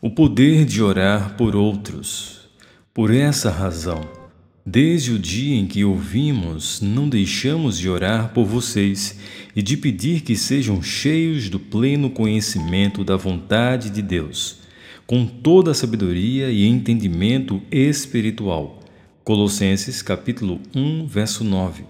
[0.00, 2.42] O poder de orar por outros.
[2.94, 4.00] Por essa razão,
[4.64, 9.18] desde o dia em que ouvimos, não deixamos de orar por vocês
[9.56, 14.60] e de pedir que sejam cheios do pleno conhecimento da vontade de Deus,
[15.04, 18.78] com toda a sabedoria e entendimento espiritual.
[19.24, 21.82] Colossenses capítulo 1, verso 9.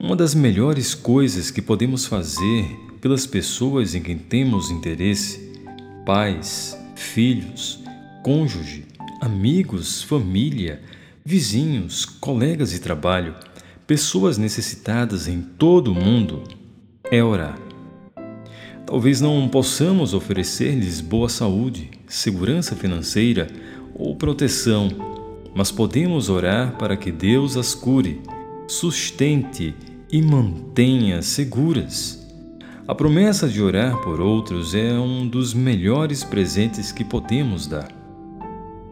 [0.00, 2.66] Uma das melhores coisas que podemos fazer
[3.00, 5.51] pelas pessoas em quem temos interesse
[6.04, 7.80] pais, filhos,
[8.22, 8.84] cônjuge,
[9.20, 10.82] amigos, família,
[11.24, 13.34] vizinhos, colegas de trabalho,
[13.86, 16.42] pessoas necessitadas em todo o mundo,
[17.10, 17.58] é orar.
[18.84, 23.48] Talvez não possamos oferecer-lhes boa saúde, segurança financeira
[23.94, 24.88] ou proteção,
[25.54, 28.20] mas podemos orar para que Deus as cure,
[28.66, 29.74] sustente
[30.10, 32.21] e mantenha seguras.
[32.86, 37.88] A promessa de orar por outros é um dos melhores presentes que podemos dar.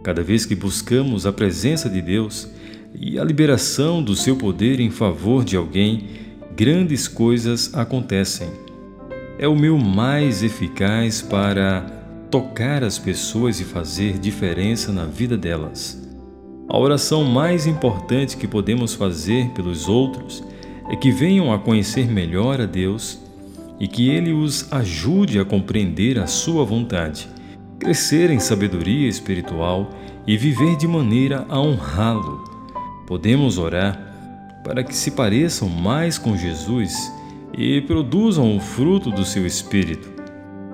[0.01, 2.49] Cada vez que buscamos a presença de Deus
[2.95, 6.05] e a liberação do seu poder em favor de alguém,
[6.55, 8.49] grandes coisas acontecem.
[9.41, 11.81] É o meu mais eficaz para
[12.31, 16.01] tocar as pessoas e fazer diferença na vida delas.
[16.69, 20.45] A oração mais importante que podemos fazer pelos outros
[20.89, 23.29] é que venham a conhecer melhor a Deus
[23.81, 27.27] e que Ele os ajude a compreender a Sua vontade,
[27.79, 29.91] crescer em sabedoria espiritual
[30.27, 32.45] e viver de maneira a honrá-lo.
[33.07, 33.99] Podemos orar
[34.63, 37.11] para que se pareçam mais com Jesus
[37.57, 40.11] e produzam o fruto do seu Espírito.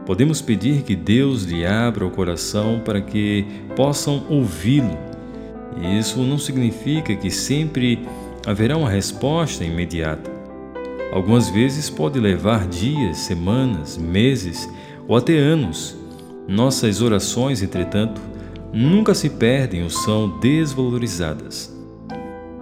[0.04, 4.98] Podemos pedir que Deus lhe abra o coração para que possam ouvi-lo.
[5.98, 8.06] Isso não significa que sempre
[8.44, 10.35] haverá uma resposta imediata
[11.12, 14.68] Algumas vezes pode levar dias, semanas, meses
[15.08, 15.96] ou até anos.
[16.48, 18.20] Nossas orações, entretanto,
[18.72, 21.74] nunca se perdem ou são desvalorizadas.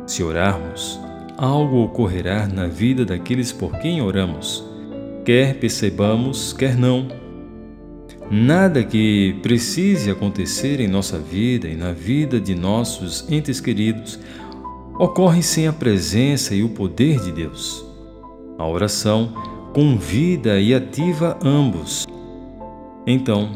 [0.07, 1.01] Se orarmos,
[1.37, 4.65] algo ocorrerá na vida daqueles por quem oramos,
[5.25, 7.09] quer percebamos, quer não.
[8.31, 14.19] Nada que precise acontecer em nossa vida e na vida de nossos entes queridos
[14.99, 17.94] ocorre sem a presença e o poder de Deus.
[18.57, 19.33] A oração
[19.75, 22.07] convida e ativa ambos.
[23.05, 23.51] Então,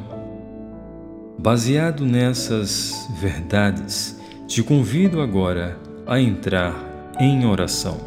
[1.39, 6.75] baseado nessas verdades, te convido agora a entrar
[7.21, 7.99] em oração.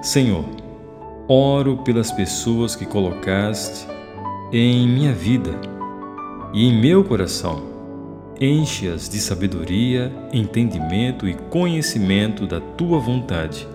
[0.00, 0.44] Senhor,
[1.26, 3.88] oro pelas pessoas que colocaste
[4.52, 5.50] em minha vida
[6.54, 7.68] e em meu coração.
[8.40, 13.66] Enche-as de sabedoria, entendimento e conhecimento da tua vontade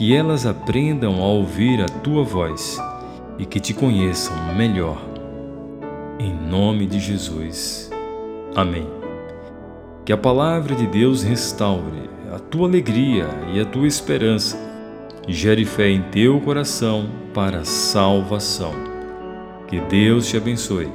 [0.00, 2.82] que elas aprendam a ouvir a tua voz
[3.38, 4.96] e que te conheçam melhor.
[6.18, 7.90] Em nome de Jesus.
[8.56, 8.88] Amém.
[10.06, 14.58] Que a palavra de Deus restaure a tua alegria e a tua esperança
[15.28, 18.72] e gere fé em teu coração para a salvação.
[19.68, 20.88] Que Deus te abençoe